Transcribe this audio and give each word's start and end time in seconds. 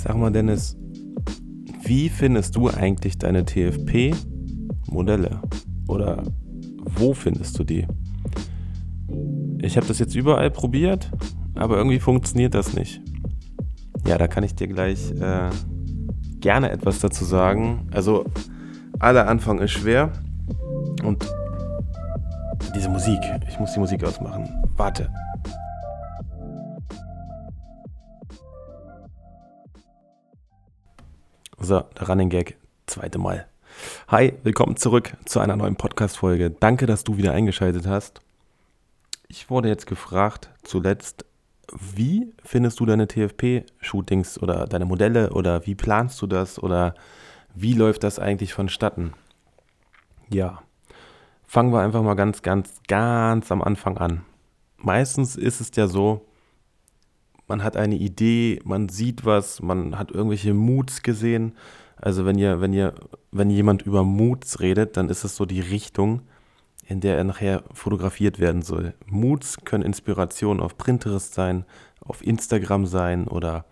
Sag 0.00 0.16
mal, 0.16 0.30
Dennis, 0.30 0.76
wie 1.82 2.08
findest 2.08 2.54
du 2.54 2.70
eigentlich 2.70 3.18
deine 3.18 3.44
TFP-Modelle? 3.44 5.42
Oder 5.88 6.22
wo 6.94 7.14
findest 7.14 7.58
du 7.58 7.64
die? 7.64 7.84
Ich 9.60 9.76
habe 9.76 9.88
das 9.88 9.98
jetzt 9.98 10.14
überall 10.14 10.52
probiert, 10.52 11.10
aber 11.56 11.78
irgendwie 11.78 11.98
funktioniert 11.98 12.54
das 12.54 12.74
nicht. 12.74 13.00
Ja, 14.06 14.18
da 14.18 14.28
kann 14.28 14.44
ich 14.44 14.54
dir 14.54 14.68
gleich 14.68 15.10
äh, 15.20 15.50
gerne 16.38 16.70
etwas 16.70 17.00
dazu 17.00 17.24
sagen. 17.24 17.88
Also, 17.90 18.24
aller 19.00 19.26
Anfang 19.26 19.58
ist 19.58 19.72
schwer 19.72 20.12
und 21.02 21.28
diese 22.72 22.88
Musik, 22.88 23.18
ich 23.48 23.58
muss 23.58 23.72
die 23.72 23.80
Musik 23.80 24.04
ausmachen. 24.04 24.48
Warte. 24.76 25.10
So, 31.68 31.80
der 32.00 32.08
Running 32.08 32.30
Gag, 32.30 32.56
zweite 32.86 33.18
Mal. 33.18 33.46
Hi, 34.08 34.32
willkommen 34.42 34.78
zurück 34.78 35.12
zu 35.26 35.38
einer 35.38 35.54
neuen 35.54 35.76
Podcast-Folge. 35.76 36.50
Danke, 36.50 36.86
dass 36.86 37.04
du 37.04 37.18
wieder 37.18 37.32
eingeschaltet 37.32 37.86
hast. 37.86 38.22
Ich 39.28 39.50
wurde 39.50 39.68
jetzt 39.68 39.86
gefragt, 39.86 40.48
zuletzt, 40.62 41.26
wie 41.70 42.32
findest 42.42 42.80
du 42.80 42.86
deine 42.86 43.06
TFP-Shootings 43.06 44.40
oder 44.40 44.64
deine 44.64 44.86
Modelle 44.86 45.34
oder 45.34 45.66
wie 45.66 45.74
planst 45.74 46.22
du 46.22 46.26
das 46.26 46.58
oder 46.58 46.94
wie 47.54 47.74
läuft 47.74 48.02
das 48.02 48.18
eigentlich 48.18 48.54
vonstatten? 48.54 49.12
Ja, 50.30 50.62
fangen 51.46 51.70
wir 51.70 51.80
einfach 51.80 52.02
mal 52.02 52.14
ganz, 52.14 52.40
ganz, 52.40 52.80
ganz 52.88 53.52
am 53.52 53.60
Anfang 53.60 53.98
an. 53.98 54.24
Meistens 54.78 55.36
ist 55.36 55.60
es 55.60 55.70
ja 55.76 55.86
so, 55.86 56.27
man 57.48 57.64
hat 57.64 57.76
eine 57.76 57.96
Idee, 57.96 58.60
man 58.64 58.88
sieht 58.88 59.24
was, 59.24 59.60
man 59.62 59.98
hat 59.98 60.10
irgendwelche 60.10 60.54
Moods 60.54 61.02
gesehen. 61.02 61.56
Also 61.96 62.24
wenn 62.24 62.38
ihr, 62.38 62.60
wenn 62.60 62.72
ihr, 62.72 62.94
wenn 63.32 63.50
jemand 63.50 63.82
über 63.82 64.04
Moods 64.04 64.60
redet, 64.60 64.96
dann 64.96 65.08
ist 65.08 65.24
es 65.24 65.34
so 65.34 65.46
die 65.46 65.60
Richtung, 65.60 66.22
in 66.86 67.00
der 67.00 67.16
er 67.16 67.24
nachher 67.24 67.64
fotografiert 67.72 68.38
werden 68.38 68.62
soll. 68.62 68.94
Moods 69.06 69.64
können 69.64 69.84
Inspiration 69.84 70.60
auf 70.60 70.78
Pinterest 70.78 71.34
sein, 71.34 71.64
auf 72.00 72.24
Instagram 72.24 72.86
sein 72.86 73.26
oder 73.26 73.64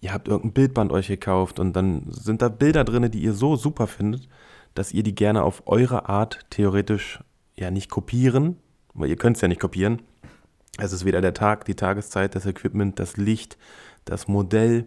ihr 0.00 0.12
habt 0.12 0.28
irgendein 0.28 0.52
Bildband 0.52 0.92
euch 0.92 1.08
gekauft 1.08 1.58
und 1.58 1.74
dann 1.74 2.06
sind 2.10 2.42
da 2.42 2.48
Bilder 2.48 2.84
drin, 2.84 3.10
die 3.10 3.22
ihr 3.22 3.32
so 3.32 3.56
super 3.56 3.86
findet, 3.86 4.28
dass 4.74 4.92
ihr 4.92 5.02
die 5.02 5.14
gerne 5.14 5.42
auf 5.42 5.62
eure 5.66 6.08
Art 6.08 6.46
theoretisch 6.50 7.20
ja 7.54 7.70
nicht 7.70 7.90
kopieren, 7.90 8.56
weil 8.94 9.08
ihr 9.08 9.16
könnt 9.16 9.36
es 9.36 9.42
ja 9.42 9.48
nicht 9.48 9.60
kopieren, 9.60 10.02
es 10.78 10.92
ist 10.92 11.04
weder 11.04 11.20
der 11.20 11.34
Tag, 11.34 11.64
die 11.64 11.74
Tageszeit, 11.74 12.34
das 12.34 12.46
Equipment, 12.46 12.98
das 12.98 13.16
Licht, 13.16 13.56
das 14.04 14.28
Modell. 14.28 14.86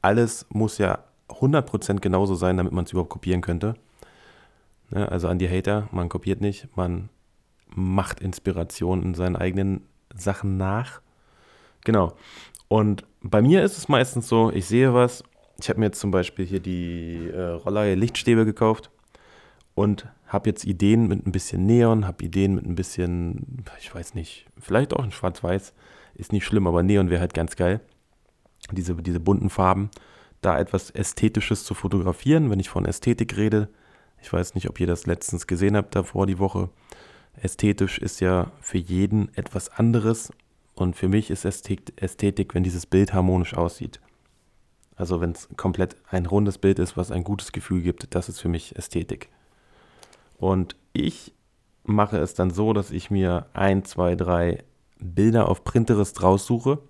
Alles 0.00 0.46
muss 0.50 0.78
ja 0.78 1.04
100% 1.28 2.00
genauso 2.00 2.34
sein, 2.34 2.56
damit 2.56 2.72
man 2.72 2.84
es 2.84 2.92
überhaupt 2.92 3.10
kopieren 3.10 3.40
könnte. 3.40 3.74
Ne, 4.90 5.10
also 5.10 5.28
an 5.28 5.38
die 5.38 5.48
Hater, 5.48 5.88
man 5.92 6.08
kopiert 6.08 6.40
nicht, 6.40 6.76
man 6.76 7.08
macht 7.74 8.20
Inspiration 8.20 9.02
in 9.02 9.14
seinen 9.14 9.36
eigenen 9.36 9.82
Sachen 10.14 10.56
nach. 10.56 11.00
Genau. 11.84 12.12
Und 12.68 13.04
bei 13.22 13.42
mir 13.42 13.62
ist 13.62 13.78
es 13.78 13.88
meistens 13.88 14.28
so, 14.28 14.50
ich 14.50 14.66
sehe 14.66 14.92
was. 14.94 15.22
Ich 15.58 15.68
habe 15.68 15.78
mir 15.78 15.86
jetzt 15.86 16.00
zum 16.00 16.10
Beispiel 16.10 16.44
hier 16.44 16.60
die 16.60 17.28
äh, 17.32 17.40
Rollei 17.40 17.94
Lichtstäbe 17.94 18.44
gekauft 18.44 18.90
und 19.74 20.06
habe 20.32 20.48
jetzt 20.48 20.64
Ideen 20.64 21.08
mit 21.08 21.26
ein 21.26 21.32
bisschen 21.32 21.66
Neon, 21.66 22.06
habe 22.06 22.24
Ideen 22.24 22.54
mit 22.54 22.64
ein 22.64 22.74
bisschen, 22.74 23.64
ich 23.78 23.94
weiß 23.94 24.14
nicht, 24.14 24.46
vielleicht 24.58 24.94
auch 24.94 25.04
in 25.04 25.12
Schwarz-Weiß, 25.12 25.74
ist 26.14 26.32
nicht 26.32 26.46
schlimm, 26.46 26.66
aber 26.66 26.82
Neon 26.82 27.10
wäre 27.10 27.20
halt 27.20 27.34
ganz 27.34 27.54
geil. 27.54 27.80
Diese, 28.70 28.94
diese 28.94 29.20
bunten 29.20 29.50
Farben, 29.50 29.90
da 30.40 30.58
etwas 30.58 30.90
Ästhetisches 30.90 31.64
zu 31.64 31.74
fotografieren, 31.74 32.50
wenn 32.50 32.60
ich 32.60 32.70
von 32.70 32.86
Ästhetik 32.86 33.36
rede. 33.36 33.68
Ich 34.22 34.32
weiß 34.32 34.54
nicht, 34.54 34.70
ob 34.70 34.80
ihr 34.80 34.86
das 34.86 35.06
letztens 35.06 35.46
gesehen 35.46 35.76
habt, 35.76 35.94
davor 35.94 36.26
die 36.26 36.38
Woche. 36.38 36.70
Ästhetisch 37.34 37.98
ist 37.98 38.20
ja 38.20 38.52
für 38.60 38.78
jeden 38.78 39.34
etwas 39.36 39.68
anderes 39.68 40.32
und 40.74 40.96
für 40.96 41.08
mich 41.08 41.30
ist 41.30 41.44
Ästhetik, 41.44 42.54
wenn 42.54 42.62
dieses 42.62 42.86
Bild 42.86 43.12
harmonisch 43.12 43.54
aussieht. 43.54 44.00
Also 44.96 45.20
wenn 45.20 45.32
es 45.32 45.48
komplett 45.56 45.96
ein 46.08 46.24
rundes 46.24 46.56
Bild 46.56 46.78
ist, 46.78 46.96
was 46.96 47.10
ein 47.10 47.24
gutes 47.24 47.52
Gefühl 47.52 47.82
gibt, 47.82 48.14
das 48.14 48.28
ist 48.28 48.40
für 48.40 48.48
mich 48.48 48.76
Ästhetik. 48.76 49.28
Und 50.42 50.74
ich 50.92 51.32
mache 51.84 52.18
es 52.18 52.34
dann 52.34 52.50
so, 52.50 52.72
dass 52.72 52.90
ich 52.90 53.12
mir 53.12 53.46
ein, 53.52 53.84
zwei, 53.84 54.16
drei 54.16 54.64
Bilder 54.98 55.48
auf 55.48 55.62
Pinterest 55.62 56.20
raussuche. 56.20 56.80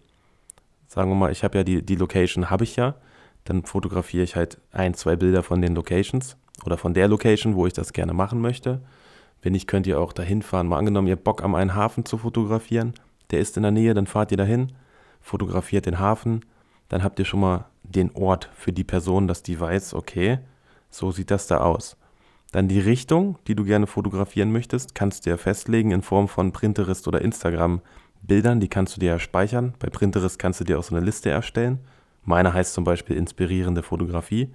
Sagen 0.86 1.10
wir 1.10 1.16
mal, 1.16 1.30
ich 1.30 1.44
habe 1.44 1.58
ja 1.58 1.62
die, 1.62 1.84
die 1.84 1.96
Location, 1.96 2.48
habe 2.48 2.64
ich 2.64 2.76
ja. 2.76 2.94
Dann 3.44 3.64
fotografiere 3.64 4.24
ich 4.24 4.36
halt 4.36 4.58
ein, 4.70 4.94
zwei 4.94 5.16
Bilder 5.16 5.42
von 5.42 5.60
den 5.60 5.74
Locations 5.74 6.38
oder 6.64 6.78
von 6.78 6.94
der 6.94 7.08
Location, 7.08 7.54
wo 7.54 7.66
ich 7.66 7.74
das 7.74 7.92
gerne 7.92 8.14
machen 8.14 8.40
möchte. 8.40 8.80
Wenn 9.42 9.52
nicht, 9.52 9.66
könnt 9.66 9.86
ihr 9.86 10.00
auch 10.00 10.14
dahin 10.14 10.40
fahren. 10.40 10.68
Mal 10.68 10.78
angenommen, 10.78 11.08
ihr 11.08 11.16
habt 11.16 11.24
Bock 11.24 11.44
am 11.44 11.54
einen 11.54 11.74
Hafen 11.74 12.06
zu 12.06 12.16
fotografieren. 12.16 12.94
Der 13.32 13.40
ist 13.40 13.58
in 13.58 13.64
der 13.64 13.72
Nähe, 13.72 13.92
dann 13.92 14.06
fahrt 14.06 14.30
ihr 14.30 14.38
dahin, 14.38 14.72
fotografiert 15.20 15.84
den 15.84 15.98
Hafen. 15.98 16.42
Dann 16.88 17.04
habt 17.04 17.18
ihr 17.18 17.26
schon 17.26 17.40
mal 17.40 17.66
den 17.82 18.12
Ort 18.16 18.48
für 18.54 18.72
die 18.72 18.82
Person, 18.82 19.28
dass 19.28 19.42
die 19.42 19.60
weiß, 19.60 19.92
okay, 19.92 20.38
so 20.88 21.10
sieht 21.10 21.30
das 21.30 21.48
da 21.48 21.58
aus. 21.58 21.98
Dann 22.52 22.68
die 22.68 22.80
Richtung, 22.80 23.38
die 23.46 23.54
du 23.54 23.64
gerne 23.64 23.86
fotografieren 23.86 24.52
möchtest, 24.52 24.94
kannst 24.94 25.24
du 25.24 25.30
ja 25.30 25.36
festlegen 25.38 25.90
in 25.90 26.02
Form 26.02 26.28
von 26.28 26.52
Pinterest 26.52 27.08
oder 27.08 27.22
Instagram 27.22 27.80
Bildern, 28.22 28.60
die 28.60 28.68
kannst 28.68 28.94
du 28.94 29.00
dir 29.00 29.10
ja 29.10 29.18
speichern. 29.18 29.74
Bei 29.80 29.88
Pinterest 29.88 30.38
kannst 30.38 30.60
du 30.60 30.64
dir 30.64 30.78
auch 30.78 30.84
so 30.84 30.94
eine 30.94 31.04
Liste 31.04 31.30
erstellen. 31.30 31.80
Meine 32.24 32.54
heißt 32.54 32.72
zum 32.72 32.84
Beispiel 32.84 33.16
inspirierende 33.16 33.82
Fotografie. 33.82 34.54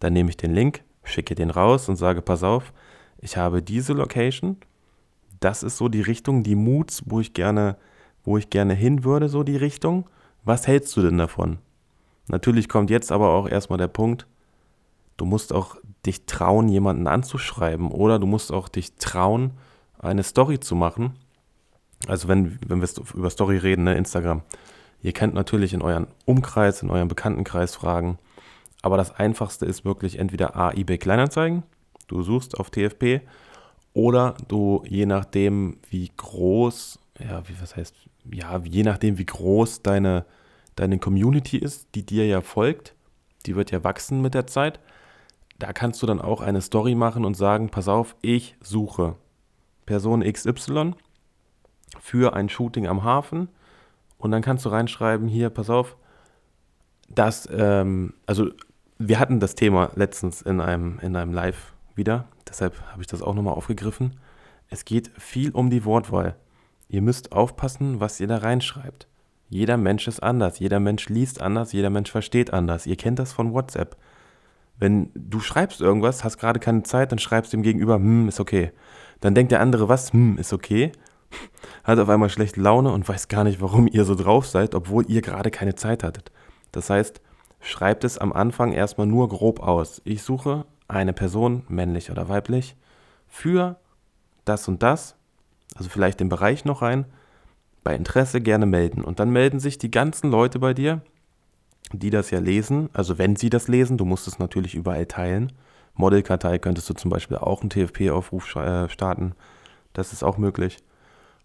Dann 0.00 0.14
nehme 0.14 0.30
ich 0.30 0.38
den 0.38 0.54
Link, 0.54 0.82
schicke 1.04 1.34
den 1.34 1.50
raus 1.50 1.88
und 1.88 1.96
sage, 1.96 2.22
pass 2.22 2.42
auf, 2.42 2.72
ich 3.18 3.36
habe 3.36 3.60
diese 3.60 3.92
Location. 3.92 4.56
Das 5.40 5.62
ist 5.62 5.76
so 5.76 5.88
die 5.88 6.00
Richtung, 6.00 6.42
die 6.42 6.54
Moods, 6.54 7.02
wo 7.04 7.20
ich 7.20 7.34
gerne, 7.34 7.76
wo 8.24 8.38
ich 8.38 8.48
gerne 8.48 8.74
hin 8.74 9.04
würde, 9.04 9.28
so 9.28 9.42
die 9.42 9.56
Richtung. 9.56 10.08
Was 10.44 10.66
hältst 10.66 10.96
du 10.96 11.02
denn 11.02 11.18
davon? 11.18 11.58
Natürlich 12.28 12.68
kommt 12.68 12.88
jetzt 12.88 13.12
aber 13.12 13.30
auch 13.30 13.48
erstmal 13.48 13.78
der 13.78 13.88
Punkt, 13.88 14.26
du 15.22 15.26
musst 15.26 15.52
auch 15.52 15.76
dich 16.04 16.26
trauen, 16.26 16.68
jemanden 16.68 17.06
anzuschreiben 17.06 17.92
oder 17.92 18.18
du 18.18 18.26
musst 18.26 18.50
auch 18.50 18.68
dich 18.68 18.96
trauen, 18.96 19.52
eine 20.00 20.24
Story 20.24 20.58
zu 20.58 20.74
machen. 20.74 21.12
Also 22.08 22.26
wenn, 22.26 22.58
wenn 22.66 22.80
wir 22.80 22.88
über 23.14 23.30
Story 23.30 23.56
reden, 23.56 23.84
ne, 23.84 23.94
Instagram. 23.94 24.42
Ihr 25.00 25.12
könnt 25.12 25.32
natürlich 25.32 25.74
in 25.74 25.82
euren 25.82 26.08
Umkreis, 26.24 26.82
in 26.82 26.90
eurem 26.90 27.06
Bekanntenkreis 27.06 27.76
fragen. 27.76 28.18
Aber 28.82 28.96
das 28.96 29.14
Einfachste 29.14 29.64
ist 29.64 29.84
wirklich 29.84 30.18
entweder 30.18 30.56
A, 30.56 30.72
eBay 30.72 30.98
Kleinanzeigen, 30.98 31.62
du 32.08 32.22
suchst 32.22 32.58
auf 32.58 32.70
TFP, 32.70 33.20
oder 33.94 34.34
du, 34.48 34.82
je 34.88 35.06
nachdem, 35.06 35.76
wie 35.88 36.10
groß, 36.16 36.98
ja, 37.20 37.48
wie, 37.48 37.54
was 37.60 37.76
heißt, 37.76 37.94
ja, 38.32 38.58
je 38.64 38.82
nachdem, 38.82 39.18
wie 39.18 39.26
groß 39.26 39.82
deine, 39.82 40.24
deine 40.74 40.98
Community 40.98 41.58
ist, 41.58 41.86
die 41.94 42.04
dir 42.04 42.26
ja 42.26 42.40
folgt, 42.40 42.96
die 43.46 43.54
wird 43.54 43.70
ja 43.70 43.84
wachsen 43.84 44.20
mit 44.20 44.34
der 44.34 44.48
Zeit, 44.48 44.80
da 45.62 45.72
kannst 45.72 46.02
du 46.02 46.06
dann 46.06 46.20
auch 46.20 46.40
eine 46.40 46.60
Story 46.60 46.96
machen 46.96 47.24
und 47.24 47.36
sagen, 47.36 47.68
pass 47.68 47.86
auf, 47.86 48.16
ich 48.20 48.56
suche 48.60 49.14
Person 49.86 50.24
XY 50.24 50.94
für 52.00 52.34
ein 52.34 52.48
Shooting 52.48 52.88
am 52.88 53.04
Hafen 53.04 53.48
und 54.18 54.32
dann 54.32 54.42
kannst 54.42 54.64
du 54.64 54.70
reinschreiben, 54.70 55.28
hier, 55.28 55.50
pass 55.50 55.70
auf, 55.70 55.96
das, 57.08 57.48
ähm, 57.52 58.14
also 58.26 58.50
wir 58.98 59.20
hatten 59.20 59.38
das 59.38 59.54
Thema 59.54 59.92
letztens 59.94 60.42
in 60.42 60.60
einem, 60.60 60.98
in 60.98 61.14
einem 61.14 61.32
Live 61.32 61.74
wieder, 61.94 62.24
deshalb 62.48 62.74
habe 62.90 63.02
ich 63.02 63.06
das 63.06 63.22
auch 63.22 63.34
nochmal 63.34 63.54
aufgegriffen. 63.54 64.18
Es 64.68 64.84
geht 64.84 65.12
viel 65.16 65.52
um 65.52 65.70
die 65.70 65.84
Wortwahl. 65.84 66.34
Ihr 66.88 67.02
müsst 67.02 67.30
aufpassen, 67.30 68.00
was 68.00 68.18
ihr 68.18 68.26
da 68.26 68.38
reinschreibt. 68.38 69.06
Jeder 69.48 69.76
Mensch 69.76 70.08
ist 70.08 70.24
anders, 70.24 70.58
jeder 70.58 70.80
Mensch 70.80 71.08
liest 71.08 71.40
anders, 71.40 71.72
jeder 71.72 71.90
Mensch 71.90 72.10
versteht 72.10 72.52
anders. 72.52 72.84
Ihr 72.86 72.96
kennt 72.96 73.20
das 73.20 73.32
von 73.32 73.52
WhatsApp. 73.52 73.96
Wenn 74.78 75.10
du 75.14 75.40
schreibst 75.40 75.80
irgendwas, 75.80 76.24
hast 76.24 76.38
gerade 76.38 76.60
keine 76.60 76.82
Zeit, 76.82 77.12
dann 77.12 77.18
schreibst 77.18 77.52
du 77.52 77.56
dem 77.56 77.62
Gegenüber, 77.62 77.94
hm, 77.94 78.28
ist 78.28 78.40
okay. 78.40 78.72
Dann 79.20 79.34
denkt 79.34 79.52
der 79.52 79.60
andere, 79.60 79.88
was, 79.88 80.12
hm, 80.12 80.38
ist 80.38 80.52
okay. 80.52 80.92
Hat 81.84 81.98
auf 81.98 82.08
einmal 82.08 82.30
schlechte 82.30 82.60
Laune 82.60 82.90
und 82.90 83.08
weiß 83.08 83.28
gar 83.28 83.44
nicht, 83.44 83.60
warum 83.60 83.86
ihr 83.86 84.04
so 84.04 84.14
drauf 84.14 84.46
seid, 84.46 84.74
obwohl 84.74 85.08
ihr 85.08 85.22
gerade 85.22 85.50
keine 85.50 85.74
Zeit 85.74 86.02
hattet. 86.02 86.32
Das 86.72 86.90
heißt, 86.90 87.20
schreibt 87.60 88.04
es 88.04 88.18
am 88.18 88.32
Anfang 88.32 88.72
erstmal 88.72 89.06
nur 89.06 89.28
grob 89.28 89.60
aus. 89.60 90.02
Ich 90.04 90.22
suche 90.22 90.64
eine 90.88 91.12
Person, 91.12 91.64
männlich 91.68 92.10
oder 92.10 92.28
weiblich, 92.28 92.76
für 93.28 93.76
das 94.44 94.68
und 94.68 94.82
das, 94.82 95.16
also 95.76 95.88
vielleicht 95.88 96.20
den 96.20 96.28
Bereich 96.28 96.64
noch 96.64 96.82
rein, 96.82 97.06
bei 97.84 97.94
Interesse 97.94 98.40
gerne 98.40 98.66
melden. 98.66 99.02
Und 99.02 99.20
dann 99.20 99.30
melden 99.30 99.60
sich 99.60 99.78
die 99.78 99.90
ganzen 99.90 100.30
Leute 100.30 100.58
bei 100.58 100.74
dir, 100.74 101.02
die 101.98 102.10
das 102.10 102.30
ja 102.30 102.38
lesen, 102.38 102.88
also 102.92 103.18
wenn 103.18 103.36
sie 103.36 103.50
das 103.50 103.68
lesen, 103.68 103.98
du 103.98 104.04
musst 104.04 104.26
es 104.28 104.38
natürlich 104.38 104.74
überall 104.74 105.06
teilen. 105.06 105.52
Modelkartei 105.94 106.58
könntest 106.58 106.88
du 106.88 106.94
zum 106.94 107.10
Beispiel 107.10 107.36
auch 107.36 107.60
einen 107.60 107.70
TFP-Aufruf 107.70 108.56
äh, 108.56 108.88
starten. 108.88 109.32
Das 109.92 110.12
ist 110.12 110.22
auch 110.22 110.38
möglich. 110.38 110.78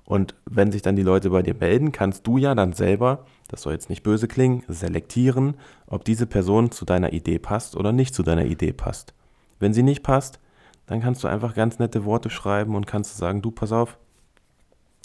Und 0.05 0.35
wenn 0.45 0.71
sich 0.71 0.81
dann 0.81 0.95
die 0.95 1.03
Leute 1.03 1.31
bei 1.31 1.41
dir 1.41 1.53
melden, 1.53 1.91
kannst 1.91 2.25
du 2.25 2.37
ja 2.37 2.55
dann 2.55 2.71
selber, 2.71 3.25
das 3.49 3.63
soll 3.63 3.73
jetzt 3.73 3.89
nicht 3.89 4.03
böse 4.03 4.29
klingen, 4.29 4.63
selektieren, 4.69 5.55
ob 5.85 6.05
diese 6.05 6.25
Person 6.25 6.71
zu 6.71 6.85
deiner 6.85 7.11
Idee 7.11 7.39
passt 7.39 7.75
oder 7.75 7.91
nicht 7.91 8.15
zu 8.15 8.23
deiner 8.23 8.45
Idee 8.45 8.71
passt. 8.71 9.13
Wenn 9.59 9.73
sie 9.73 9.83
nicht 9.83 10.03
passt, 10.03 10.39
dann 10.85 11.01
kannst 11.01 11.23
du 11.23 11.27
einfach 11.27 11.53
ganz 11.53 11.77
nette 11.79 12.05
Worte 12.05 12.29
schreiben 12.29 12.75
und 12.75 12.87
kannst 12.87 13.17
sagen, 13.17 13.41
du, 13.41 13.51
pass 13.51 13.73
auf, 13.73 13.97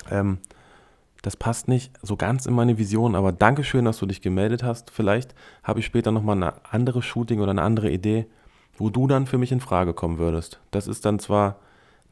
ähm, 0.08 0.38
das 1.22 1.36
passt 1.36 1.68
nicht 1.68 1.92
so 2.02 2.16
ganz 2.16 2.46
in 2.46 2.54
meine 2.54 2.78
Vision, 2.78 3.14
aber 3.14 3.32
danke 3.32 3.64
schön, 3.64 3.84
dass 3.84 3.98
du 3.98 4.06
dich 4.06 4.20
gemeldet 4.20 4.62
hast. 4.62 4.90
Vielleicht 4.90 5.34
habe 5.62 5.80
ich 5.80 5.86
später 5.86 6.10
nochmal 6.10 6.36
eine 6.36 6.54
andere 6.70 7.00
Shooting 7.00 7.40
oder 7.40 7.52
eine 7.52 7.62
andere 7.62 7.90
Idee, 7.90 8.26
wo 8.76 8.90
du 8.90 9.06
dann 9.06 9.26
für 9.26 9.38
mich 9.38 9.52
in 9.52 9.60
Frage 9.60 9.94
kommen 9.94 10.18
würdest. 10.18 10.60
Das 10.70 10.86
ist 10.86 11.04
dann 11.04 11.18
zwar 11.18 11.56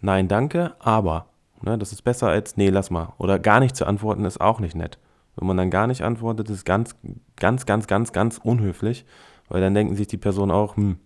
Nein, 0.00 0.28
danke, 0.28 0.74
aber. 0.78 1.26
Ne, 1.62 1.76
das 1.76 1.92
ist 1.92 2.02
besser 2.02 2.28
als 2.28 2.56
Nee, 2.56 2.70
lass 2.70 2.90
mal. 2.90 3.12
Oder 3.18 3.38
gar 3.38 3.60
nicht 3.60 3.76
zu 3.76 3.84
antworten 3.86 4.24
ist 4.24 4.40
auch 4.40 4.60
nicht 4.60 4.74
nett. 4.74 4.98
Wenn 5.36 5.46
man 5.46 5.58
dann 5.58 5.70
gar 5.70 5.86
nicht 5.86 6.02
antwortet, 6.02 6.48
ist 6.48 6.64
ganz, 6.64 6.96
ganz, 7.36 7.66
ganz, 7.66 7.86
ganz, 7.86 8.12
ganz 8.12 8.38
unhöflich, 8.38 9.04
weil 9.48 9.60
dann 9.60 9.74
denken 9.74 9.94
sich 9.94 10.06
die 10.06 10.16
Person 10.16 10.50
auch, 10.50 10.76
hm, 10.76 10.98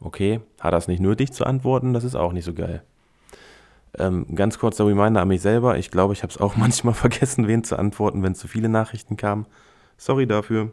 okay, 0.00 0.40
hat 0.60 0.72
das 0.72 0.88
nicht 0.88 1.00
nötig 1.00 1.32
zu 1.32 1.44
antworten, 1.44 1.94
das 1.94 2.04
ist 2.04 2.14
auch 2.14 2.32
nicht 2.32 2.44
so 2.44 2.54
geil. 2.54 2.82
Ähm, 3.98 4.26
ganz 4.34 4.58
kurzer 4.58 4.86
Reminder 4.86 5.22
an 5.22 5.28
mich 5.28 5.40
selber. 5.40 5.78
Ich 5.78 5.90
glaube, 5.90 6.12
ich 6.12 6.22
habe 6.22 6.30
es 6.30 6.38
auch 6.38 6.56
manchmal 6.56 6.94
vergessen, 6.94 7.46
wen 7.46 7.64
zu 7.64 7.78
antworten, 7.78 8.22
wenn 8.22 8.34
zu 8.34 8.48
viele 8.48 8.68
Nachrichten 8.68 9.16
kamen. 9.16 9.46
Sorry 9.96 10.26
dafür. 10.26 10.72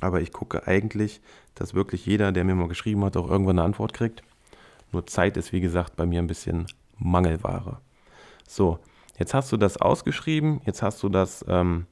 Aber 0.00 0.20
ich 0.20 0.32
gucke 0.32 0.66
eigentlich, 0.66 1.20
dass 1.54 1.74
wirklich 1.74 2.06
jeder, 2.06 2.32
der 2.32 2.44
mir 2.44 2.54
mal 2.54 2.68
geschrieben 2.68 3.04
hat, 3.04 3.16
auch 3.16 3.28
irgendwann 3.28 3.58
eine 3.58 3.66
Antwort 3.66 3.92
kriegt. 3.92 4.22
Nur 4.92 5.06
Zeit 5.06 5.36
ist, 5.36 5.52
wie 5.52 5.60
gesagt, 5.60 5.96
bei 5.96 6.06
mir 6.06 6.20
ein 6.20 6.26
bisschen 6.26 6.66
Mangelware. 6.98 7.78
So, 8.48 8.78
jetzt 9.18 9.34
hast 9.34 9.52
du 9.52 9.56
das 9.56 9.76
ausgeschrieben, 9.76 10.60
jetzt 10.64 10.82
hast 10.82 11.02
du 11.02 11.08
das, 11.08 11.44
ähm, 11.48 11.86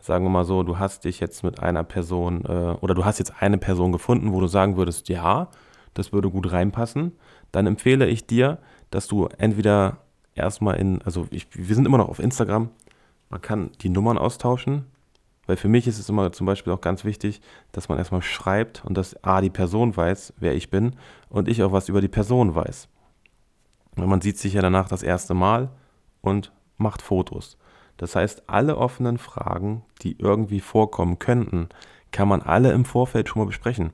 sagen 0.00 0.24
wir 0.24 0.30
mal 0.30 0.44
so, 0.44 0.62
du 0.62 0.78
hast 0.78 1.04
dich 1.04 1.20
jetzt 1.20 1.42
mit 1.42 1.60
einer 1.60 1.84
Person 1.84 2.44
äh, 2.44 2.76
oder 2.80 2.94
du 2.94 3.04
hast 3.04 3.18
jetzt 3.18 3.34
eine 3.40 3.58
Person 3.58 3.92
gefunden, 3.92 4.32
wo 4.32 4.40
du 4.40 4.46
sagen 4.46 4.76
würdest, 4.76 5.08
ja, 5.08 5.48
das 5.94 6.12
würde 6.12 6.30
gut 6.30 6.52
reinpassen. 6.52 7.12
Dann 7.52 7.66
empfehle 7.66 8.06
ich 8.06 8.26
dir, 8.26 8.58
dass 8.90 9.06
du 9.06 9.28
entweder 9.38 9.98
erstmal 10.34 10.76
in, 10.76 11.02
also 11.02 11.26
ich, 11.30 11.46
wir 11.52 11.74
sind 11.74 11.86
immer 11.86 11.98
noch 11.98 12.08
auf 12.08 12.18
Instagram, 12.18 12.70
man 13.30 13.42
kann 13.42 13.70
die 13.80 13.88
Nummern 13.88 14.18
austauschen, 14.18 14.86
weil 15.46 15.56
für 15.56 15.68
mich 15.68 15.86
ist 15.86 15.98
es 15.98 16.08
immer 16.08 16.32
zum 16.32 16.46
Beispiel 16.46 16.72
auch 16.72 16.80
ganz 16.80 17.04
wichtig, 17.04 17.40
dass 17.72 17.88
man 17.88 17.98
erstmal 17.98 18.22
schreibt 18.22 18.84
und 18.84 18.96
dass 18.96 19.22
A, 19.24 19.40
die 19.40 19.50
Person 19.50 19.96
weiß, 19.96 20.34
wer 20.38 20.54
ich 20.54 20.70
bin 20.70 20.96
und 21.28 21.48
ich 21.48 21.62
auch 21.62 21.72
was 21.72 21.88
über 21.88 22.00
die 22.00 22.08
Person 22.08 22.54
weiß. 22.54 22.88
Und 23.96 24.06
man 24.06 24.20
sieht 24.20 24.38
sich 24.38 24.54
ja 24.54 24.62
danach 24.62 24.88
das 24.88 25.02
erste 25.02 25.34
Mal 25.34 25.68
und 26.20 26.52
macht 26.78 27.02
Fotos. 27.02 27.58
Das 27.96 28.16
heißt, 28.16 28.44
alle 28.48 28.76
offenen 28.76 29.18
Fragen, 29.18 29.82
die 30.02 30.18
irgendwie 30.18 30.60
vorkommen 30.60 31.18
könnten, 31.18 31.68
kann 32.10 32.28
man 32.28 32.42
alle 32.42 32.72
im 32.72 32.84
Vorfeld 32.84 33.28
schon 33.28 33.40
mal 33.40 33.46
besprechen. 33.46 33.92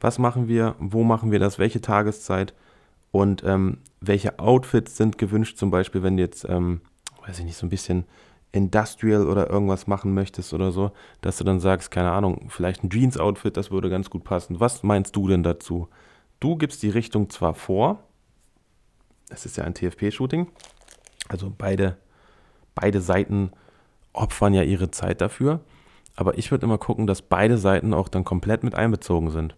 Was 0.00 0.18
machen 0.18 0.48
wir? 0.48 0.74
Wo 0.80 1.04
machen 1.04 1.30
wir 1.30 1.38
das? 1.38 1.58
Welche 1.58 1.80
Tageszeit? 1.80 2.54
Und 3.12 3.44
ähm, 3.44 3.78
welche 4.00 4.38
Outfits 4.40 4.96
sind 4.96 5.18
gewünscht? 5.18 5.58
Zum 5.58 5.70
Beispiel, 5.70 6.02
wenn 6.02 6.16
du 6.16 6.22
jetzt, 6.22 6.44
ähm, 6.48 6.80
weiß 7.24 7.38
ich 7.38 7.44
nicht, 7.44 7.56
so 7.56 7.66
ein 7.66 7.70
bisschen 7.70 8.04
Industrial 8.52 9.26
oder 9.26 9.48
irgendwas 9.48 9.86
machen 9.86 10.12
möchtest 10.14 10.52
oder 10.52 10.72
so, 10.72 10.92
dass 11.20 11.38
du 11.38 11.44
dann 11.44 11.60
sagst, 11.60 11.90
keine 11.90 12.10
Ahnung, 12.10 12.48
vielleicht 12.48 12.82
ein 12.82 12.90
Jeans-Outfit, 12.90 13.56
das 13.56 13.70
würde 13.70 13.90
ganz 13.90 14.10
gut 14.10 14.24
passen. 14.24 14.60
Was 14.60 14.82
meinst 14.82 15.14
du 15.14 15.28
denn 15.28 15.42
dazu? 15.42 15.88
Du 16.40 16.56
gibst 16.56 16.82
die 16.82 16.90
Richtung 16.90 17.30
zwar 17.30 17.54
vor, 17.54 18.02
es 19.30 19.46
ist 19.46 19.56
ja 19.56 19.64
ein 19.64 19.74
TFP-Shooting, 19.74 20.48
also 21.28 21.52
beide, 21.56 21.96
beide 22.74 23.00
Seiten 23.00 23.52
opfern 24.12 24.52
ja 24.52 24.62
ihre 24.62 24.90
Zeit 24.90 25.20
dafür, 25.20 25.60
aber 26.16 26.36
ich 26.36 26.50
würde 26.50 26.66
immer 26.66 26.78
gucken, 26.78 27.06
dass 27.06 27.22
beide 27.22 27.56
Seiten 27.56 27.94
auch 27.94 28.08
dann 28.08 28.24
komplett 28.24 28.64
mit 28.64 28.74
einbezogen 28.74 29.30
sind. 29.30 29.56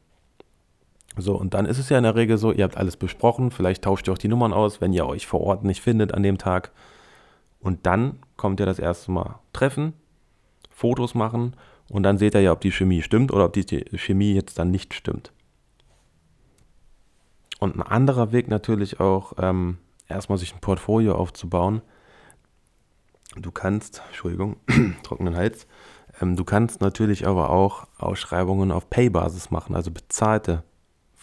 So, 1.16 1.36
und 1.36 1.54
dann 1.54 1.66
ist 1.66 1.78
es 1.78 1.88
ja 1.90 1.98
in 1.98 2.04
der 2.04 2.16
Regel 2.16 2.38
so, 2.38 2.50
ihr 2.50 2.64
habt 2.64 2.76
alles 2.76 2.96
besprochen, 2.96 3.50
vielleicht 3.50 3.84
tauscht 3.84 4.08
ihr 4.08 4.12
auch 4.12 4.18
die 4.18 4.28
Nummern 4.28 4.52
aus, 4.52 4.80
wenn 4.80 4.92
ihr 4.92 5.06
euch 5.06 5.26
vor 5.26 5.40
Ort 5.40 5.64
nicht 5.64 5.80
findet 5.80 6.12
an 6.12 6.22
dem 6.22 6.38
Tag. 6.38 6.72
Und 7.60 7.86
dann 7.86 8.18
kommt 8.36 8.60
ihr 8.60 8.66
das 8.66 8.78
erste 8.78 9.12
Mal 9.12 9.38
treffen, 9.52 9.94
Fotos 10.70 11.14
machen 11.14 11.54
und 11.88 12.02
dann 12.02 12.18
seht 12.18 12.34
ihr 12.34 12.40
ja, 12.40 12.52
ob 12.52 12.60
die 12.60 12.72
Chemie 12.72 13.02
stimmt 13.02 13.32
oder 13.32 13.44
ob 13.44 13.52
die 13.52 13.64
Chemie 13.96 14.34
jetzt 14.34 14.58
dann 14.58 14.70
nicht 14.70 14.92
stimmt. 14.92 15.32
Und 17.60 17.76
ein 17.76 17.82
anderer 17.82 18.32
Weg 18.32 18.48
natürlich 18.48 18.98
auch, 19.00 19.34
ähm, 19.38 19.78
erstmal 20.08 20.38
sich 20.38 20.52
ein 20.52 20.60
Portfolio 20.60 21.14
aufzubauen. 21.14 21.80
Du 23.36 23.52
kannst, 23.52 24.02
Entschuldigung, 24.08 24.56
trockenen 25.04 25.36
Hals, 25.36 25.66
ähm, 26.20 26.36
du 26.36 26.44
kannst 26.44 26.80
natürlich 26.80 27.26
aber 27.26 27.50
auch 27.50 27.86
Ausschreibungen 27.98 28.72
auf 28.72 28.90
Pay-Basis 28.90 29.50
machen, 29.50 29.74
also 29.74 29.90
bezahlte 29.90 30.64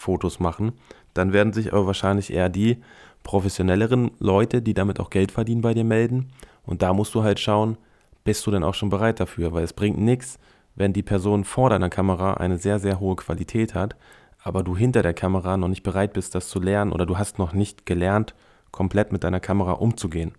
Fotos 0.02 0.40
machen, 0.40 0.72
dann 1.14 1.32
werden 1.32 1.52
sich 1.52 1.72
aber 1.72 1.86
wahrscheinlich 1.86 2.32
eher 2.32 2.48
die 2.48 2.82
professionelleren 3.22 4.10
Leute, 4.18 4.60
die 4.62 4.74
damit 4.74 5.00
auch 5.00 5.10
Geld 5.10 5.32
verdienen, 5.32 5.62
bei 5.62 5.74
dir 5.74 5.84
melden. 5.84 6.32
Und 6.64 6.82
da 6.82 6.92
musst 6.92 7.14
du 7.14 7.22
halt 7.22 7.38
schauen, 7.40 7.78
bist 8.24 8.46
du 8.46 8.50
denn 8.50 8.64
auch 8.64 8.74
schon 8.74 8.90
bereit 8.90 9.20
dafür? 9.20 9.52
Weil 9.52 9.64
es 9.64 9.72
bringt 9.72 9.98
nichts, 9.98 10.38
wenn 10.74 10.92
die 10.92 11.02
Person 11.02 11.44
vor 11.44 11.70
deiner 11.70 11.90
Kamera 11.90 12.34
eine 12.34 12.58
sehr, 12.58 12.78
sehr 12.78 13.00
hohe 13.00 13.16
Qualität 13.16 13.74
hat, 13.74 13.96
aber 14.42 14.62
du 14.62 14.76
hinter 14.76 15.02
der 15.02 15.14
Kamera 15.14 15.56
noch 15.56 15.68
nicht 15.68 15.82
bereit 15.82 16.12
bist, 16.14 16.34
das 16.34 16.48
zu 16.48 16.60
lernen 16.60 16.92
oder 16.92 17.06
du 17.06 17.18
hast 17.18 17.38
noch 17.38 17.52
nicht 17.52 17.86
gelernt, 17.86 18.34
komplett 18.70 19.12
mit 19.12 19.22
deiner 19.22 19.40
Kamera 19.40 19.72
umzugehen. 19.72 20.32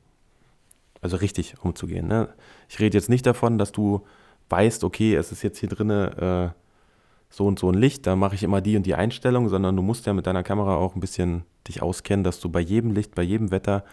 Also 1.01 1.17
richtig 1.17 1.55
umzugehen. 1.61 2.07
Ne? 2.07 2.29
Ich 2.67 2.79
rede 2.79 2.97
jetzt 2.97 3.09
nicht 3.09 3.25
davon, 3.25 3.57
dass 3.57 3.71
du 3.71 4.05
weißt, 4.49 4.83
okay, 4.83 5.15
es 5.15 5.31
ist 5.31 5.43
jetzt 5.43 5.59
hier 5.59 5.69
drinne 5.69 6.53
äh, 6.55 6.62
so 7.33 7.47
und 7.47 7.57
so 7.57 7.71
ein 7.71 7.73
Licht, 7.73 8.05
da 8.05 8.15
mache 8.15 8.35
ich 8.35 8.43
immer 8.43 8.61
die 8.61 8.77
und 8.77 8.85
die 8.85 8.93
Einstellung, 8.93 9.49
sondern 9.49 9.75
du 9.75 9.81
musst 9.81 10.05
ja 10.05 10.13
mit 10.13 10.27
deiner 10.27 10.43
Kamera 10.43 10.75
auch 10.75 10.93
ein 10.93 10.99
bisschen 10.99 11.45
dich 11.67 11.81
auskennen, 11.81 12.23
dass 12.23 12.39
du 12.39 12.47
bei 12.47 12.59
jedem 12.59 12.91
Licht, 12.91 13.15
bei 13.15 13.23
jedem 13.23 13.49
Wetter, 13.49 13.83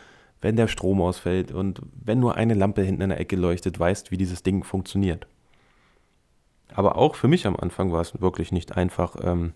wenn 0.43 0.57
der 0.57 0.69
Strom 0.69 1.01
ausfällt 1.01 1.51
und 1.51 1.81
wenn 2.05 2.21
nur 2.21 2.35
eine 2.35 2.53
Lampe 2.53 2.83
hinten 2.83 3.01
in 3.01 3.09
der 3.09 3.19
Ecke 3.19 3.37
leuchtet, 3.37 3.81
weißt, 3.81 4.11
wie 4.11 4.19
dieses 4.19 4.43
Ding 4.43 4.63
funktioniert. 4.63 5.27
Aber 6.75 6.97
auch 6.97 7.15
für 7.15 7.29
mich 7.29 7.47
am 7.47 7.57
Anfang 7.57 7.93
war 7.93 8.03
es 8.03 8.21
wirklich 8.21 8.53
nicht 8.53 8.77
einfach, 8.77 9.17
ähm, 9.23 9.55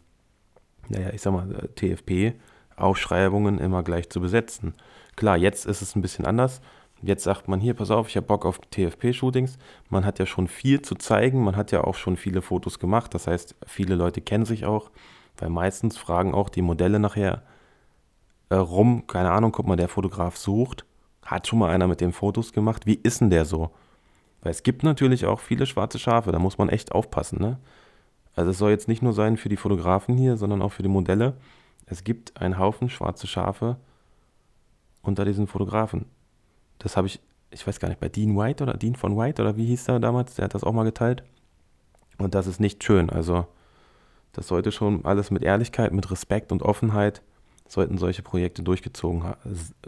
naja, 0.88 1.10
ich 1.12 1.20
sag 1.20 1.34
mal, 1.34 1.54
äh, 1.54 1.68
TFP-Ausschreibungen 1.74 3.58
immer 3.58 3.82
gleich 3.82 4.08
zu 4.08 4.18
besetzen. 4.18 4.72
Klar, 5.14 5.36
jetzt 5.36 5.66
ist 5.66 5.82
es 5.82 5.94
ein 5.94 6.00
bisschen 6.00 6.24
anders. 6.24 6.62
Jetzt 7.06 7.24
sagt 7.24 7.48
man 7.48 7.60
hier, 7.60 7.74
pass 7.74 7.90
auf, 7.90 8.08
ich 8.08 8.16
habe 8.16 8.26
Bock 8.26 8.46
auf 8.46 8.58
TFP-Shootings. 8.70 9.58
Man 9.90 10.06
hat 10.06 10.18
ja 10.18 10.24
schon 10.24 10.48
viel 10.48 10.80
zu 10.80 10.94
zeigen, 10.94 11.44
man 11.44 11.54
hat 11.54 11.70
ja 11.70 11.84
auch 11.84 11.96
schon 11.96 12.16
viele 12.16 12.40
Fotos 12.40 12.78
gemacht. 12.78 13.12
Das 13.12 13.26
heißt, 13.26 13.54
viele 13.66 13.94
Leute 13.94 14.22
kennen 14.22 14.46
sich 14.46 14.64
auch, 14.64 14.90
weil 15.36 15.50
meistens 15.50 15.98
fragen 15.98 16.32
auch 16.32 16.48
die 16.48 16.62
Modelle 16.62 16.98
nachher 16.98 17.42
äh, 18.48 18.54
rum, 18.54 19.06
keine 19.06 19.32
Ahnung, 19.32 19.52
guck 19.52 19.66
mal, 19.66 19.76
der 19.76 19.88
Fotograf 19.88 20.38
sucht. 20.38 20.86
Hat 21.22 21.46
schon 21.46 21.58
mal 21.58 21.70
einer 21.70 21.88
mit 21.88 22.00
dem 22.00 22.14
Fotos 22.14 22.54
gemacht? 22.54 22.86
Wie 22.86 22.98
ist 23.02 23.20
denn 23.20 23.28
der 23.28 23.44
so? 23.44 23.70
Weil 24.40 24.52
es 24.52 24.62
gibt 24.62 24.82
natürlich 24.82 25.26
auch 25.26 25.40
viele 25.40 25.66
schwarze 25.66 25.98
Schafe, 25.98 26.32
da 26.32 26.38
muss 26.38 26.56
man 26.56 26.70
echt 26.70 26.92
aufpassen. 26.92 27.38
Ne? 27.38 27.58
Also 28.34 28.50
es 28.52 28.58
soll 28.58 28.70
jetzt 28.70 28.88
nicht 28.88 29.02
nur 29.02 29.12
sein 29.12 29.36
für 29.36 29.50
die 29.50 29.58
Fotografen 29.58 30.16
hier, 30.16 30.38
sondern 30.38 30.62
auch 30.62 30.72
für 30.72 30.82
die 30.82 30.88
Modelle. 30.88 31.34
Es 31.84 32.02
gibt 32.02 32.40
einen 32.40 32.58
Haufen 32.58 32.88
schwarze 32.88 33.26
Schafe 33.26 33.76
unter 35.02 35.26
diesen 35.26 35.46
Fotografen 35.46 36.06
das 36.84 36.96
habe 36.96 37.08
ich, 37.08 37.18
ich 37.50 37.66
weiß 37.66 37.80
gar 37.80 37.88
nicht, 37.88 38.00
bei 38.00 38.08
Dean 38.08 38.36
White 38.36 38.62
oder 38.62 38.74
Dean 38.74 38.94
von 38.94 39.16
White 39.16 39.42
oder 39.42 39.56
wie 39.56 39.66
hieß 39.66 39.88
er 39.88 40.00
damals, 40.00 40.34
der 40.34 40.44
hat 40.44 40.54
das 40.54 40.62
auch 40.62 40.72
mal 40.72 40.84
geteilt. 40.84 41.24
Und 42.18 42.34
das 42.34 42.46
ist 42.46 42.60
nicht 42.60 42.84
schön. 42.84 43.10
Also 43.10 43.46
das 44.32 44.48
sollte 44.48 44.70
schon 44.70 45.04
alles 45.04 45.30
mit 45.30 45.42
Ehrlichkeit, 45.42 45.92
mit 45.92 46.10
Respekt 46.10 46.52
und 46.52 46.62
Offenheit 46.62 47.22
sollten 47.66 47.96
solche 47.96 48.22
Projekte 48.22 48.62
durchgezogen 48.62 49.34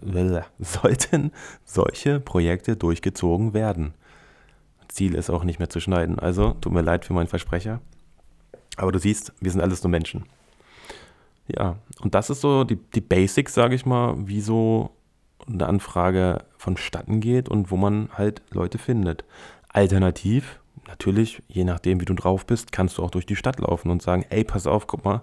sollten 0.58 1.32
solche 1.64 2.18
Projekte 2.20 2.76
durchgezogen 2.76 3.52
werden. 3.52 3.92
Ziel 4.88 5.14
ist 5.14 5.28
auch 5.28 5.44
nicht 5.44 5.58
mehr 5.58 5.68
zu 5.68 5.80
schneiden. 5.80 6.18
Also 6.18 6.54
tut 6.54 6.72
mir 6.72 6.80
leid 6.80 7.04
für 7.04 7.12
meinen 7.12 7.26
Versprecher. 7.26 7.80
Aber 8.78 8.90
du 8.90 8.98
siehst, 8.98 9.34
wir 9.40 9.50
sind 9.50 9.60
alles 9.60 9.82
nur 9.82 9.90
Menschen. 9.90 10.24
Ja, 11.48 11.76
und 12.00 12.14
das 12.14 12.30
ist 12.30 12.40
so 12.40 12.64
die, 12.64 12.76
die 12.76 13.02
Basics, 13.02 13.52
sage 13.52 13.74
ich 13.74 13.84
mal, 13.84 14.14
wie 14.26 14.40
so 14.40 14.90
eine 15.46 15.66
Anfrage 15.66 16.44
vonstatten 16.66 17.20
geht 17.20 17.49
und 17.49 17.70
wo 17.70 17.76
man 17.76 18.08
halt 18.12 18.42
Leute 18.50 18.78
findet. 18.78 19.25
Alternativ, 19.68 20.58
natürlich, 20.88 21.40
je 21.46 21.62
nachdem, 21.62 22.00
wie 22.00 22.04
du 22.04 22.14
drauf 22.14 22.44
bist, 22.44 22.73
kannst 22.73 22.99
du 22.99 23.04
auch 23.04 23.11
durch 23.12 23.25
die 23.25 23.37
Stadt 23.37 23.61
laufen 23.61 23.88
und 23.88 24.02
sagen, 24.02 24.26
ey, 24.30 24.42
pass 24.42 24.66
auf, 24.66 24.88
guck 24.88 25.04
mal, 25.04 25.23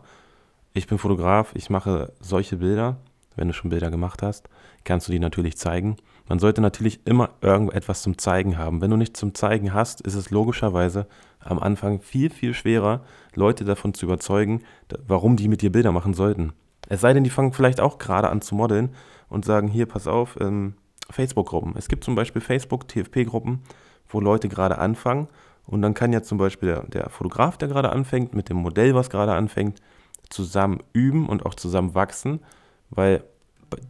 ich 0.74 0.88
bin 0.88 0.98
Fotograf, 0.98 1.52
ich 1.54 1.70
mache 1.70 2.14
solche 2.22 2.58
Bilder. 2.58 2.96
Wenn 3.36 3.48
du 3.48 3.54
schon 3.54 3.72
Bilder 3.72 3.90
gemacht 3.90 4.22
hast, 4.22 4.48
kannst 4.84 5.08
du 5.08 5.12
die 5.12 5.20
natürlich 5.20 5.58
zeigen. 5.58 5.98
Man 6.30 6.40
sollte 6.40 6.62
natürlich 6.62 7.00
immer 7.06 7.32
irgendetwas 7.42 8.04
zum 8.04 8.18
Zeigen 8.20 8.58
haben. 8.60 8.80
Wenn 8.80 8.92
du 8.92 8.98
nichts 8.98 9.20
zum 9.20 9.34
Zeigen 9.34 9.74
hast, 9.74 10.02
ist 10.02 10.14
es 10.14 10.30
logischerweise 10.30 11.08
am 11.40 11.58
Anfang 11.60 12.00
viel, 12.00 12.30
viel 12.30 12.54
schwerer, 12.54 13.02
Leute 13.34 13.66
davon 13.66 13.96
zu 13.96 14.06
überzeugen, 14.06 14.62
warum 15.08 15.36
die 15.36 15.48
mit 15.48 15.62
dir 15.62 15.72
Bilder 15.72 15.92
machen 15.92 16.14
sollten. 16.14 16.54
Es 16.88 17.02
sei 17.02 17.12
denn, 17.12 17.24
die 17.24 17.32
fangen 17.32 17.54
vielleicht 17.54 17.82
auch 17.82 17.98
gerade 17.98 18.30
an 18.30 18.42
zu 18.42 18.56
modeln 18.56 18.90
und 19.30 19.46
sagen, 19.46 19.68
hier, 19.68 19.88
pass 19.88 20.08
auf, 20.08 20.38
ähm, 20.40 20.76
Facebook-Gruppen. 21.14 21.74
Es 21.78 21.88
gibt 21.88 22.04
zum 22.04 22.16
Beispiel 22.16 22.42
Facebook-TFP-Gruppen, 22.42 23.62
wo 24.10 24.20
Leute 24.20 24.50
gerade 24.50 24.78
anfangen. 24.78 25.28
Und 25.66 25.82
dann 25.82 25.94
kann 25.94 26.12
ja 26.12 26.22
zum 26.22 26.38
Beispiel 26.38 26.70
der, 26.70 26.84
der 26.88 27.10
Fotograf, 27.10 27.58
der 27.58 27.70
gerade 27.70 27.92
anfängt, 27.92 28.34
mit 28.34 28.50
dem 28.50 28.58
Modell, 28.58 28.96
was 28.96 29.10
gerade 29.10 29.34
anfängt, 29.34 29.82
zusammen 30.30 30.82
üben 30.92 31.30
und 31.30 31.46
auch 31.46 31.56
zusammen 31.56 31.96
wachsen, 31.96 32.40
weil 32.90 33.24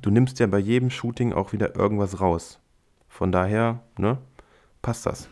du 0.02 0.12
nimmst 0.12 0.40
ja 0.40 0.48
bei 0.48 0.60
jedem 0.60 0.90
Shooting 0.90 1.34
auch 1.34 1.54
wieder 1.54 1.76
irgendwas 1.76 2.22
raus. 2.22 2.60
Von 3.08 3.32
daher, 3.32 3.80
ne, 3.98 4.18
passt 4.82 5.06
das. 5.06 5.30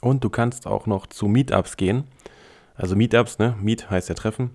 Und 0.00 0.22
du 0.22 0.30
kannst 0.30 0.66
auch 0.66 0.86
noch 0.86 1.06
zu 1.06 1.26
Meetups 1.26 1.76
gehen. 1.76 2.04
Also 2.74 2.94
Meetups, 2.94 3.38
ne, 3.38 3.56
Meet 3.60 3.90
heißt 3.90 4.08
ja 4.08 4.14
Treffen, 4.14 4.50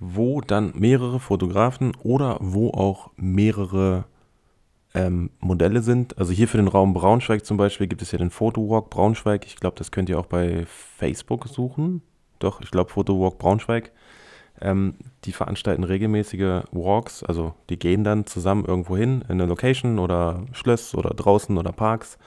wo 0.00 0.40
dann 0.40 0.72
mehrere 0.74 1.20
Fotografen 1.20 1.94
oder 2.02 2.38
wo 2.40 2.70
auch 2.70 3.10
mehrere 3.16 4.04
ähm, 4.98 5.30
Modelle 5.38 5.80
sind. 5.80 6.18
Also 6.18 6.32
hier 6.32 6.48
für 6.48 6.56
den 6.56 6.66
Raum 6.66 6.92
Braunschweig 6.92 7.46
zum 7.46 7.56
Beispiel 7.56 7.86
gibt 7.86 8.02
es 8.02 8.10
ja 8.10 8.18
den 8.18 8.30
Photowalk 8.30 8.90
Braunschweig. 8.90 9.46
Ich 9.46 9.56
glaube, 9.56 9.76
das 9.76 9.92
könnt 9.92 10.08
ihr 10.08 10.18
auch 10.18 10.26
bei 10.26 10.66
Facebook 10.66 11.46
suchen. 11.46 12.02
Doch, 12.40 12.60
ich 12.60 12.70
glaube 12.70 12.90
Photowalk 12.90 13.38
Braunschweig. 13.38 13.92
Ähm, 14.60 14.94
die 15.24 15.30
veranstalten 15.30 15.84
regelmäßige 15.84 16.64
Walks, 16.72 17.22
also 17.22 17.54
die 17.70 17.78
gehen 17.78 18.02
dann 18.02 18.26
zusammen 18.26 18.64
irgendwo 18.64 18.96
hin, 18.96 19.22
in 19.28 19.34
eine 19.40 19.46
Location 19.46 20.00
oder 20.00 20.46
Schloss 20.50 20.96
oder 20.96 21.10
draußen 21.10 21.56
oder 21.56 21.70
Parks. 21.70 22.18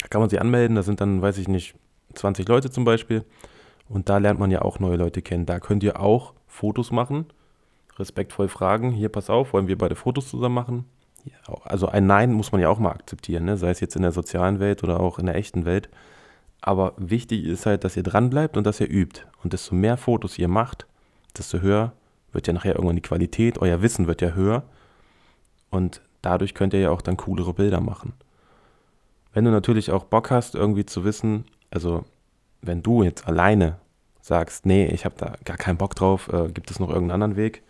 Da 0.00 0.08
kann 0.08 0.22
man 0.22 0.30
sich 0.30 0.40
anmelden, 0.40 0.76
da 0.76 0.82
sind 0.82 1.02
dann, 1.02 1.20
weiß 1.20 1.36
ich 1.36 1.46
nicht, 1.46 1.74
20 2.14 2.48
Leute 2.48 2.70
zum 2.70 2.84
Beispiel. 2.84 3.22
Und 3.86 4.08
da 4.08 4.16
lernt 4.16 4.40
man 4.40 4.50
ja 4.50 4.62
auch 4.62 4.78
neue 4.78 4.96
Leute 4.96 5.20
kennen. 5.20 5.44
Da 5.44 5.60
könnt 5.60 5.82
ihr 5.82 6.00
auch 6.00 6.32
Fotos 6.46 6.90
machen, 6.90 7.26
respektvoll 7.98 8.48
fragen, 8.48 8.90
hier 8.90 9.10
pass 9.10 9.28
auf, 9.28 9.52
wollen 9.52 9.68
wir 9.68 9.76
beide 9.76 9.96
Fotos 9.96 10.30
zusammen 10.30 10.54
machen? 10.54 10.84
Also 11.64 11.88
ein 11.88 12.06
Nein 12.06 12.32
muss 12.32 12.52
man 12.52 12.60
ja 12.60 12.68
auch 12.68 12.78
mal 12.78 12.90
akzeptieren, 12.90 13.44
ne? 13.44 13.56
sei 13.56 13.70
es 13.70 13.80
jetzt 13.80 13.96
in 13.96 14.02
der 14.02 14.12
sozialen 14.12 14.60
Welt 14.60 14.82
oder 14.82 15.00
auch 15.00 15.18
in 15.18 15.26
der 15.26 15.36
echten 15.36 15.64
Welt. 15.64 15.88
Aber 16.60 16.94
wichtig 16.96 17.44
ist 17.44 17.66
halt, 17.66 17.84
dass 17.84 17.96
ihr 17.96 18.02
dran 18.02 18.30
bleibt 18.30 18.56
und 18.56 18.64
dass 18.66 18.80
ihr 18.80 18.88
übt. 18.88 19.22
Und 19.42 19.52
desto 19.52 19.74
mehr 19.74 19.96
Fotos 19.96 20.38
ihr 20.38 20.48
macht, 20.48 20.86
desto 21.36 21.60
höher 21.60 21.92
wird 22.32 22.46
ja 22.46 22.52
nachher 22.52 22.74
irgendwann 22.74 22.96
die 22.96 23.02
Qualität, 23.02 23.58
euer 23.58 23.82
Wissen 23.82 24.06
wird 24.06 24.22
ja 24.22 24.30
höher 24.30 24.64
und 25.70 26.00
dadurch 26.22 26.54
könnt 26.54 26.74
ihr 26.74 26.80
ja 26.80 26.90
auch 26.90 27.02
dann 27.02 27.16
coolere 27.16 27.54
Bilder 27.54 27.80
machen. 27.80 28.14
Wenn 29.32 29.44
du 29.44 29.50
natürlich 29.50 29.90
auch 29.90 30.04
Bock 30.04 30.30
hast, 30.30 30.54
irgendwie 30.54 30.86
zu 30.86 31.04
wissen, 31.04 31.44
also 31.70 32.04
wenn 32.62 32.82
du 32.82 33.02
jetzt 33.02 33.26
alleine 33.26 33.76
sagst, 34.20 34.64
nee, 34.64 34.86
ich 34.86 35.04
habe 35.04 35.16
da 35.18 35.34
gar 35.44 35.56
keinen 35.56 35.76
Bock 35.76 35.94
drauf, 35.94 36.32
äh, 36.32 36.48
gibt 36.48 36.70
es 36.70 36.80
noch 36.80 36.88
irgendeinen 36.88 37.22
anderen 37.22 37.36
Weg? 37.36 37.62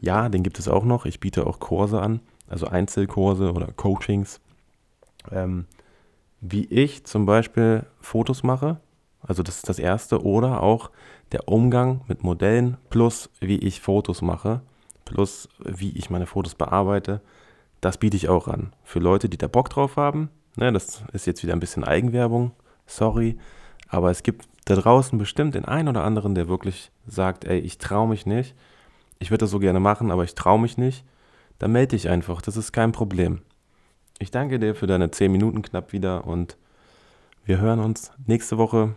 Ja, 0.00 0.28
den 0.28 0.42
gibt 0.42 0.58
es 0.58 0.68
auch 0.68 0.84
noch. 0.84 1.06
Ich 1.06 1.20
biete 1.20 1.46
auch 1.46 1.60
Kurse 1.60 2.00
an, 2.00 2.20
also 2.48 2.66
Einzelkurse 2.66 3.52
oder 3.52 3.68
Coachings, 3.72 4.40
ähm, 5.30 5.66
wie 6.40 6.64
ich 6.66 7.04
zum 7.04 7.26
Beispiel 7.26 7.86
Fotos 8.00 8.42
mache. 8.42 8.78
Also 9.20 9.42
das 9.42 9.56
ist 9.56 9.68
das 9.68 9.78
Erste. 9.78 10.24
Oder 10.24 10.62
auch 10.62 10.90
der 11.30 11.48
Umgang 11.48 12.02
mit 12.08 12.24
Modellen 12.24 12.76
plus 12.90 13.30
wie 13.40 13.58
ich 13.58 13.80
Fotos 13.80 14.22
mache, 14.22 14.60
plus 15.04 15.48
wie 15.58 15.96
ich 15.96 16.10
meine 16.10 16.26
Fotos 16.26 16.54
bearbeite, 16.54 17.20
das 17.80 17.98
biete 17.98 18.16
ich 18.16 18.28
auch 18.28 18.48
an. 18.48 18.72
Für 18.84 19.00
Leute, 19.00 19.28
die 19.28 19.38
da 19.38 19.48
Bock 19.48 19.70
drauf 19.70 19.96
haben. 19.96 20.30
Ne, 20.56 20.72
das 20.72 21.02
ist 21.12 21.26
jetzt 21.26 21.42
wieder 21.42 21.54
ein 21.54 21.60
bisschen 21.60 21.84
Eigenwerbung, 21.84 22.52
sorry. 22.86 23.38
Aber 23.88 24.10
es 24.10 24.22
gibt 24.22 24.46
da 24.64 24.74
draußen 24.76 25.18
bestimmt 25.18 25.54
den 25.54 25.64
einen 25.64 25.88
oder 25.88 26.04
anderen, 26.04 26.34
der 26.34 26.48
wirklich 26.48 26.90
sagt, 27.06 27.44
ey, 27.44 27.58
ich 27.58 27.78
traue 27.78 28.08
mich 28.08 28.26
nicht. 28.26 28.54
Ich 29.18 29.30
würde 29.30 29.44
das 29.44 29.50
so 29.50 29.58
gerne 29.58 29.80
machen, 29.80 30.10
aber 30.10 30.24
ich 30.24 30.34
traue 30.34 30.60
mich 30.60 30.78
nicht. 30.78 31.04
Dann 31.62 31.70
melde 31.70 31.96
dich 31.96 32.08
einfach, 32.08 32.42
das 32.42 32.56
ist 32.56 32.72
kein 32.72 32.90
Problem. 32.90 33.40
Ich 34.18 34.32
danke 34.32 34.58
dir 34.58 34.74
für 34.74 34.86
deine 34.86 35.10
10 35.10 35.30
Minuten 35.30 35.62
knapp 35.62 35.92
wieder 35.92 36.26
und 36.26 36.56
wir 37.44 37.58
hören 37.58 37.80
uns 37.80 38.10
nächste 38.26 38.58
Woche 38.58 38.94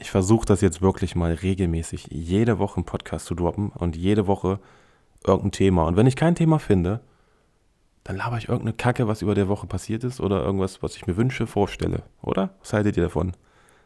ich 0.00 0.10
versuche 0.10 0.46
das 0.46 0.62
jetzt 0.62 0.80
wirklich 0.80 1.14
mal 1.14 1.34
regelmäßig, 1.34 2.08
jede 2.10 2.58
Woche 2.58 2.76
einen 2.76 2.86
Podcast 2.86 3.26
zu 3.26 3.34
droppen 3.34 3.68
und 3.68 3.96
jede 3.96 4.26
Woche 4.26 4.58
irgendein 5.26 5.52
Thema. 5.52 5.84
Und 5.84 5.96
wenn 5.96 6.06
ich 6.06 6.16
kein 6.16 6.34
Thema 6.34 6.58
finde, 6.58 7.00
dann 8.02 8.16
laber 8.16 8.38
ich 8.38 8.48
irgendeine 8.48 8.72
Kacke, 8.72 9.08
was 9.08 9.20
über 9.20 9.34
der 9.34 9.48
Woche 9.48 9.66
passiert 9.66 10.02
ist 10.02 10.18
oder 10.18 10.42
irgendwas, 10.42 10.82
was 10.82 10.96
ich 10.96 11.06
mir 11.06 11.18
wünsche, 11.18 11.46
vorstelle. 11.46 12.02
Oder? 12.22 12.54
Was 12.60 12.72
haltet 12.72 12.96
ihr 12.96 13.02
davon? 13.02 13.32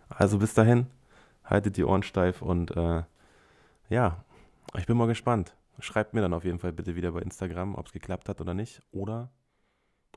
Also 0.08 0.38
bis 0.38 0.54
dahin, 0.54 0.86
haltet 1.44 1.76
die 1.76 1.84
Ohren 1.84 2.04
steif 2.04 2.42
und 2.42 2.76
äh, 2.76 3.02
ja, 3.90 4.24
ich 4.78 4.86
bin 4.86 4.96
mal 4.96 5.08
gespannt. 5.08 5.52
Schreibt 5.80 6.14
mir 6.14 6.20
dann 6.20 6.34
auf 6.34 6.44
jeden 6.44 6.58
Fall 6.58 6.72
bitte 6.72 6.96
wieder 6.96 7.12
bei 7.12 7.20
Instagram, 7.20 7.74
ob 7.74 7.86
es 7.86 7.92
geklappt 7.92 8.28
hat 8.28 8.40
oder 8.40 8.54
nicht 8.54 8.82
oder 8.92 9.32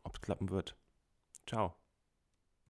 ob 0.03 0.15
es 0.15 0.21
klappen 0.21 0.49
wird. 0.49 0.75
Ciao. 1.45 1.75